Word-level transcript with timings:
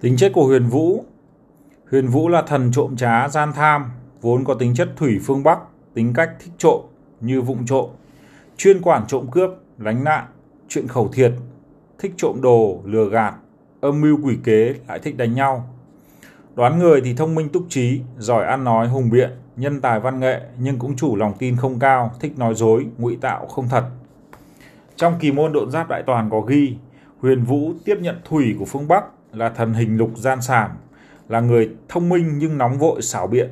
Tính 0.00 0.16
chất 0.16 0.32
của 0.34 0.46
Huyền 0.46 0.66
Vũ 0.66 1.04
Huyền 1.90 2.06
Vũ 2.06 2.28
là 2.28 2.42
thần 2.42 2.72
trộm 2.72 2.96
trá 2.96 3.28
gian 3.28 3.52
tham, 3.52 3.90
vốn 4.20 4.44
có 4.44 4.54
tính 4.54 4.74
chất 4.74 4.88
thủy 4.96 5.18
phương 5.22 5.42
Bắc, 5.42 5.58
tính 5.94 6.12
cách 6.14 6.30
thích 6.40 6.52
trộm 6.58 6.80
như 7.20 7.42
vụng 7.42 7.66
trộm, 7.66 7.86
chuyên 8.56 8.80
quản 8.82 9.06
trộm 9.08 9.26
cướp, 9.30 9.50
lánh 9.78 10.04
nạn, 10.04 10.24
chuyện 10.68 10.88
khẩu 10.88 11.08
thiệt, 11.08 11.32
thích 11.98 12.12
trộm 12.16 12.40
đồ, 12.42 12.80
lừa 12.84 13.08
gạt, 13.08 13.34
âm 13.80 14.00
mưu 14.00 14.18
quỷ 14.24 14.36
kế 14.44 14.74
lại 14.88 14.98
thích 14.98 15.16
đánh 15.16 15.34
nhau. 15.34 15.68
Đoán 16.54 16.78
người 16.78 17.00
thì 17.04 17.14
thông 17.14 17.34
minh 17.34 17.48
túc 17.48 17.66
trí, 17.68 18.00
giỏi 18.18 18.44
ăn 18.44 18.64
nói 18.64 18.88
hùng 18.88 19.10
biện, 19.10 19.30
nhân 19.56 19.80
tài 19.80 20.00
văn 20.00 20.20
nghệ 20.20 20.40
nhưng 20.58 20.78
cũng 20.78 20.96
chủ 20.96 21.16
lòng 21.16 21.32
tin 21.38 21.56
không 21.56 21.78
cao, 21.78 22.10
thích 22.20 22.38
nói 22.38 22.54
dối, 22.54 22.86
ngụy 22.98 23.16
tạo 23.20 23.46
không 23.46 23.68
thật. 23.68 23.84
Trong 24.96 25.14
kỳ 25.20 25.32
môn 25.32 25.52
độn 25.52 25.70
giáp 25.70 25.88
đại 25.88 26.02
toàn 26.06 26.30
có 26.30 26.40
ghi, 26.40 26.76
Huyền 27.20 27.44
Vũ 27.44 27.72
tiếp 27.84 27.98
nhận 28.00 28.16
thủy 28.24 28.56
của 28.58 28.64
phương 28.64 28.88
Bắc 28.88 29.04
là 29.32 29.48
thần 29.48 29.74
hình 29.74 29.96
lục 29.96 30.10
gian 30.16 30.42
sảm, 30.42 30.70
là 31.28 31.40
người 31.40 31.70
thông 31.88 32.08
minh 32.08 32.38
nhưng 32.38 32.58
nóng 32.58 32.78
vội 32.78 33.02
xảo 33.02 33.26
biện. 33.26 33.50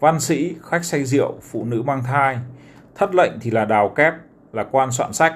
Văn 0.00 0.20
sĩ, 0.20 0.54
khách 0.62 0.84
say 0.84 1.04
rượu, 1.04 1.34
phụ 1.42 1.64
nữ 1.64 1.82
mang 1.82 2.04
thai. 2.04 2.38
Thất 2.94 3.14
lệnh 3.14 3.32
thì 3.40 3.50
là 3.50 3.64
đào 3.64 3.88
kép, 3.88 4.14
là 4.52 4.64
quan 4.64 4.90
soạn 4.90 5.12
sách. 5.12 5.34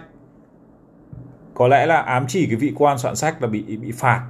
Có 1.55 1.68
lẽ 1.68 1.87
là 1.87 2.01
ám 2.01 2.27
chỉ 2.29 2.46
cái 2.46 2.56
vị 2.56 2.73
quan 2.77 2.98
soạn 2.98 3.16
sách 3.16 3.42
là 3.42 3.48
bị 3.48 3.77
bị 3.77 3.92
phạt. 3.92 4.27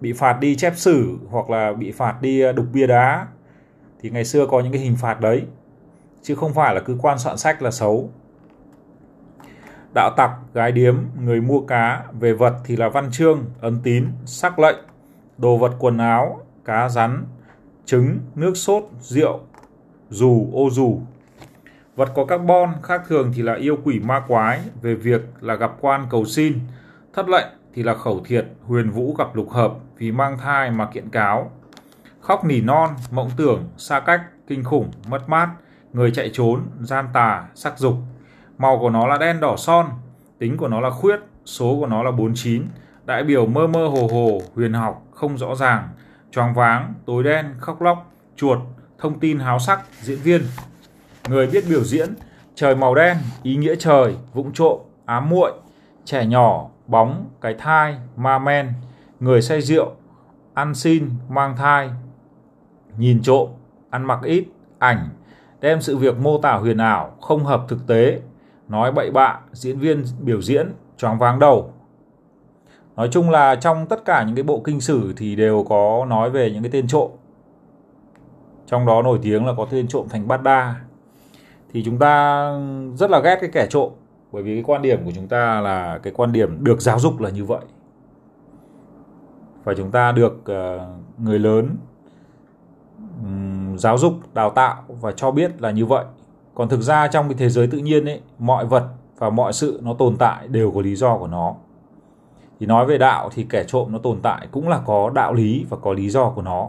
Bị 0.00 0.12
phạt 0.12 0.40
đi 0.40 0.56
chép 0.56 0.72
sử 0.76 1.18
hoặc 1.30 1.50
là 1.50 1.72
bị 1.72 1.92
phạt 1.92 2.14
đi 2.20 2.40
ờ, 2.40 2.52
đục 2.52 2.66
bia 2.72 2.86
đá. 2.86 3.26
Thì 4.00 4.10
ngày 4.10 4.24
xưa 4.24 4.46
có 4.46 4.60
những 4.60 4.72
cái 4.72 4.80
hình 4.80 4.96
phạt 4.96 5.20
đấy. 5.20 5.42
Chứ 6.22 6.34
không 6.34 6.54
phải 6.54 6.74
là 6.74 6.80
cứ 6.80 6.98
quan 7.02 7.18
soạn 7.18 7.36
sách 7.38 7.62
là 7.62 7.70
xấu. 7.70 8.10
Đạo 9.94 10.10
tặc, 10.16 10.30
gái 10.54 10.72
điếm, 10.72 10.96
người 11.20 11.40
mua 11.40 11.60
cá, 11.60 12.04
về 12.20 12.32
vật 12.32 12.54
thì 12.64 12.76
là 12.76 12.88
văn 12.88 13.08
chương, 13.12 13.44
ấn 13.60 13.80
tín, 13.82 14.06
sắc 14.24 14.58
lệnh, 14.58 14.76
đồ 15.38 15.56
vật 15.56 15.72
quần 15.78 15.98
áo, 15.98 16.40
cá 16.64 16.88
rắn, 16.88 17.24
trứng, 17.84 18.18
nước 18.34 18.56
sốt, 18.56 18.84
rượu, 19.00 19.40
dù, 20.10 20.48
ô 20.52 20.70
dù. 20.70 21.00
Vật 21.96 22.08
có 22.14 22.24
carbon 22.24 22.72
khác 22.82 23.02
thường 23.08 23.32
thì 23.34 23.42
là 23.42 23.54
yêu 23.54 23.78
quỷ 23.84 24.00
ma 24.00 24.22
quái, 24.28 24.60
về 24.82 24.94
việc 24.94 25.22
là 25.40 25.54
gặp 25.54 25.72
quan 25.80 26.06
cầu 26.10 26.24
xin, 26.24 26.58
thất 27.12 27.28
lệnh 27.28 27.46
thì 27.74 27.82
là 27.82 27.94
khẩu 27.94 28.20
thiệt, 28.24 28.46
huyền 28.66 28.90
vũ 28.90 29.14
gặp 29.14 29.36
lục 29.36 29.50
hợp 29.50 29.72
vì 29.98 30.12
mang 30.12 30.38
thai 30.38 30.70
mà 30.70 30.86
kiện 30.86 31.08
cáo. 31.08 31.50
Khóc 32.20 32.44
nỉ 32.44 32.60
non, 32.60 32.90
mộng 33.10 33.30
tưởng, 33.36 33.64
xa 33.76 34.00
cách, 34.00 34.22
kinh 34.46 34.64
khủng, 34.64 34.90
mất 35.08 35.28
mát, 35.28 35.48
người 35.92 36.10
chạy 36.10 36.30
trốn, 36.32 36.60
gian 36.80 37.06
tà, 37.12 37.44
sắc 37.54 37.78
dục. 37.78 37.94
Màu 38.58 38.78
của 38.78 38.90
nó 38.90 39.06
là 39.06 39.18
đen 39.18 39.40
đỏ 39.40 39.56
son, 39.56 39.86
tính 40.38 40.56
của 40.56 40.68
nó 40.68 40.80
là 40.80 40.90
khuyết, 40.90 41.20
số 41.44 41.76
của 41.80 41.86
nó 41.86 42.02
là 42.02 42.10
49, 42.10 42.62
đại 43.04 43.24
biểu 43.24 43.46
mơ 43.46 43.66
mơ 43.66 43.86
hồ 43.86 44.08
hồ, 44.12 44.40
huyền 44.54 44.72
học, 44.72 45.02
không 45.10 45.38
rõ 45.38 45.54
ràng, 45.54 45.88
choáng 46.30 46.54
váng, 46.54 46.94
tối 47.06 47.22
đen, 47.22 47.54
khóc 47.58 47.82
lóc, 47.82 48.12
chuột, 48.36 48.58
thông 48.98 49.20
tin 49.20 49.38
háo 49.38 49.58
sắc, 49.58 49.80
diễn 50.00 50.18
viên. 50.18 50.42
Người 51.28 51.46
biết 51.46 51.64
biểu 51.68 51.84
diễn, 51.84 52.14
trời 52.54 52.76
màu 52.76 52.94
đen, 52.94 53.16
ý 53.42 53.56
nghĩa 53.56 53.74
trời, 53.74 54.16
vụng 54.32 54.52
trộm, 54.52 54.78
ám 55.04 55.28
muội, 55.28 55.52
trẻ 56.04 56.26
nhỏ, 56.26 56.66
bóng, 56.86 57.26
cái 57.40 57.54
thai, 57.58 57.96
ma 58.16 58.38
men, 58.38 58.72
người 59.20 59.42
say 59.42 59.60
rượu, 59.60 59.92
ăn 60.54 60.74
xin, 60.74 61.10
mang 61.28 61.56
thai, 61.56 61.90
nhìn 62.98 63.22
trộm, 63.22 63.48
ăn 63.90 64.04
mặc 64.04 64.18
ít, 64.22 64.44
ảnh, 64.78 65.08
đem 65.60 65.80
sự 65.80 65.96
việc 65.96 66.18
mô 66.18 66.38
tả 66.38 66.54
huyền 66.54 66.78
ảo, 66.78 67.16
không 67.20 67.44
hợp 67.44 67.64
thực 67.68 67.86
tế, 67.86 68.20
nói 68.68 68.92
bậy 68.92 69.10
bạ, 69.10 69.40
diễn 69.52 69.78
viên 69.78 70.04
biểu 70.20 70.42
diễn, 70.42 70.72
choáng 70.96 71.18
váng 71.18 71.38
đầu, 71.38 71.72
nói 72.96 73.08
chung 73.12 73.30
là 73.30 73.54
trong 73.54 73.86
tất 73.86 74.04
cả 74.04 74.22
những 74.22 74.36
cái 74.36 74.42
bộ 74.42 74.60
kinh 74.64 74.80
sử 74.80 75.12
thì 75.16 75.36
đều 75.36 75.64
có 75.68 76.06
nói 76.08 76.30
về 76.30 76.50
những 76.50 76.62
cái 76.62 76.70
tên 76.72 76.86
trộm. 76.86 77.10
Trong 78.66 78.86
đó 78.86 79.02
nổi 79.02 79.18
tiếng 79.22 79.46
là 79.46 79.52
có 79.56 79.66
tên 79.70 79.88
trộm 79.88 80.06
thành 80.08 80.28
bát 80.28 80.42
đa. 80.42 80.74
Thì 81.72 81.82
chúng 81.84 81.98
ta 81.98 82.44
rất 82.96 83.10
là 83.10 83.20
ghét 83.20 83.38
cái 83.40 83.50
kẻ 83.52 83.66
trộm 83.70 83.92
bởi 84.32 84.42
vì 84.42 84.54
cái 84.54 84.62
quan 84.66 84.82
điểm 84.82 85.04
của 85.04 85.12
chúng 85.14 85.28
ta 85.28 85.60
là 85.60 85.98
cái 86.02 86.12
quan 86.16 86.32
điểm 86.32 86.64
được 86.64 86.80
giáo 86.80 86.98
dục 86.98 87.20
là 87.20 87.30
như 87.30 87.44
vậy. 87.44 87.60
Và 89.64 89.74
chúng 89.74 89.90
ta 89.90 90.12
được 90.12 90.44
ờ, 90.44 90.88
người 91.18 91.38
lớn 91.38 91.76
giáo 93.78 93.98
dục 93.98 94.12
đào 94.34 94.50
tạo 94.50 94.82
và 94.88 95.12
cho 95.12 95.30
biết 95.30 95.62
là 95.62 95.70
như 95.70 95.86
vậy 95.86 96.04
còn 96.54 96.68
thực 96.68 96.80
ra 96.80 97.08
trong 97.08 97.28
cái 97.28 97.34
thế 97.38 97.48
giới 97.48 97.66
tự 97.66 97.78
nhiên 97.78 98.04
ấy, 98.04 98.20
mọi 98.38 98.66
vật 98.66 98.88
và 99.18 99.30
mọi 99.30 99.52
sự 99.52 99.80
nó 99.82 99.94
tồn 99.94 100.16
tại 100.16 100.48
đều 100.48 100.70
có 100.70 100.80
lý 100.80 100.96
do 100.96 101.18
của 101.18 101.26
nó. 101.26 101.54
Thì 102.60 102.66
nói 102.66 102.86
về 102.86 102.98
đạo 102.98 103.30
thì 103.34 103.46
kẻ 103.48 103.64
trộm 103.68 103.92
nó 103.92 103.98
tồn 103.98 104.18
tại 104.22 104.48
cũng 104.52 104.68
là 104.68 104.80
có 104.86 105.10
đạo 105.10 105.34
lý 105.34 105.66
và 105.70 105.76
có 105.76 105.92
lý 105.92 106.10
do 106.10 106.30
của 106.30 106.42
nó. 106.42 106.68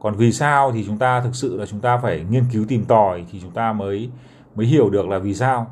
Còn 0.00 0.14
vì 0.14 0.32
sao 0.32 0.72
thì 0.72 0.84
chúng 0.86 0.98
ta 0.98 1.20
thực 1.20 1.34
sự 1.34 1.56
là 1.56 1.66
chúng 1.66 1.80
ta 1.80 1.98
phải 1.98 2.24
nghiên 2.30 2.44
cứu 2.52 2.64
tìm 2.68 2.84
tòi 2.84 3.24
thì 3.32 3.40
chúng 3.40 3.50
ta 3.50 3.72
mới 3.72 4.10
mới 4.54 4.66
hiểu 4.66 4.90
được 4.90 5.08
là 5.08 5.18
vì 5.18 5.34
sao. 5.34 5.66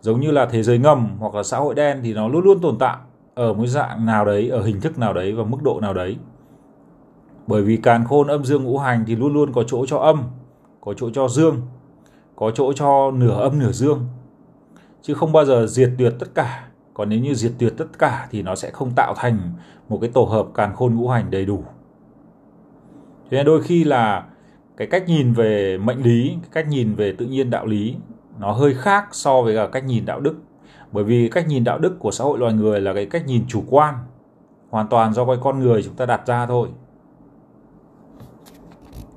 Giống 0.00 0.20
như 0.20 0.30
là 0.30 0.46
thế 0.46 0.62
giới 0.62 0.78
ngầm 0.78 1.16
hoặc 1.18 1.34
là 1.34 1.42
xã 1.42 1.58
hội 1.58 1.74
đen 1.74 2.00
thì 2.02 2.14
nó 2.14 2.28
luôn 2.28 2.44
luôn 2.44 2.60
tồn 2.60 2.78
tại 2.78 2.96
ở 3.34 3.52
một 3.52 3.66
dạng 3.66 4.06
nào 4.06 4.24
đấy, 4.24 4.48
ở 4.48 4.62
hình 4.62 4.80
thức 4.80 4.98
nào 4.98 5.12
đấy 5.12 5.32
và 5.32 5.44
mức 5.44 5.62
độ 5.62 5.80
nào 5.80 5.94
đấy. 5.94 6.16
Bởi 7.46 7.62
vì 7.62 7.76
càn 7.76 8.04
khôn 8.04 8.26
âm 8.26 8.44
dương 8.44 8.64
ngũ 8.64 8.78
hành 8.78 9.04
thì 9.06 9.16
luôn 9.16 9.34
luôn 9.34 9.52
có 9.52 9.62
chỗ 9.66 9.86
cho 9.86 9.98
âm, 9.98 10.22
có 10.80 10.94
chỗ 10.94 11.10
cho 11.10 11.28
dương 11.28 11.62
có 12.36 12.50
chỗ 12.50 12.72
cho 12.72 13.10
nửa 13.10 13.40
âm 13.40 13.58
nửa 13.58 13.72
dương. 13.72 14.06
Chứ 15.02 15.14
không 15.14 15.32
bao 15.32 15.44
giờ 15.44 15.66
diệt 15.66 15.90
tuyệt 15.98 16.14
tất 16.18 16.26
cả. 16.34 16.68
Còn 16.94 17.08
nếu 17.08 17.18
như 17.18 17.34
diệt 17.34 17.52
tuyệt 17.58 17.74
tất 17.76 17.98
cả 17.98 18.28
thì 18.30 18.42
nó 18.42 18.54
sẽ 18.54 18.70
không 18.70 18.90
tạo 18.96 19.14
thành 19.16 19.38
một 19.88 19.98
cái 20.00 20.10
tổ 20.14 20.24
hợp 20.24 20.46
càn 20.54 20.74
khôn 20.74 20.94
ngũ 20.94 21.08
hành 21.08 21.30
đầy 21.30 21.44
đủ. 21.44 21.64
Thế 23.30 23.36
nên 23.36 23.46
đôi 23.46 23.62
khi 23.62 23.84
là 23.84 24.26
cái 24.76 24.86
cách 24.86 25.08
nhìn 25.08 25.32
về 25.32 25.78
mệnh 25.78 26.02
lý, 26.02 26.28
cái 26.42 26.50
cách 26.52 26.68
nhìn 26.68 26.94
về 26.94 27.14
tự 27.18 27.26
nhiên 27.26 27.50
đạo 27.50 27.66
lý 27.66 27.96
nó 28.38 28.52
hơi 28.52 28.74
khác 28.74 29.08
so 29.12 29.42
với 29.42 29.56
cả 29.56 29.68
cách 29.72 29.84
nhìn 29.84 30.06
đạo 30.06 30.20
đức. 30.20 30.36
Bởi 30.92 31.04
vì 31.04 31.28
cách 31.28 31.48
nhìn 31.48 31.64
đạo 31.64 31.78
đức 31.78 31.98
của 31.98 32.10
xã 32.10 32.24
hội 32.24 32.38
loài 32.38 32.52
người 32.52 32.80
là 32.80 32.94
cái 32.94 33.06
cách 33.06 33.26
nhìn 33.26 33.44
chủ 33.48 33.64
quan, 33.70 33.94
hoàn 34.70 34.88
toàn 34.88 35.12
do 35.12 35.24
cái 35.26 35.36
con 35.40 35.60
người 35.60 35.82
chúng 35.82 35.94
ta 35.94 36.06
đặt 36.06 36.26
ra 36.26 36.46
thôi. 36.46 36.68